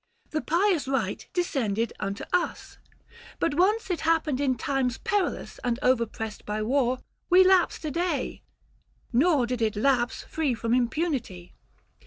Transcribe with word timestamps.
The 0.31 0.41
pious 0.41 0.87
rite 0.87 1.27
descended 1.31 1.93
unto 1.99 2.23
us. 2.33 2.79
But 3.37 3.53
once 3.53 3.91
it 3.91 4.01
happened 4.01 4.41
in 4.41 4.55
times 4.55 4.97
perilous 4.97 5.59
And 5.63 5.77
overpressed 5.83 6.43
by 6.43 6.63
war, 6.63 6.97
we 7.29 7.43
lapsed 7.43 7.85
a 7.85 7.91
day; 7.91 8.41
Nor 9.13 9.45
did 9.45 9.61
it 9.61 9.75
lapse, 9.75 10.23
free 10.23 10.55
from 10.55 10.73
impunity. 10.73 11.53